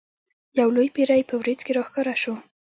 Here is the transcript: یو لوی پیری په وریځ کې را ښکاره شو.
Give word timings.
یو 0.59 0.69
لوی 0.75 0.87
پیری 0.95 1.21
په 1.29 1.33
وریځ 1.39 1.59
کې 1.65 1.71
را 1.77 1.83
ښکاره 1.87 2.15
شو. 2.21 2.35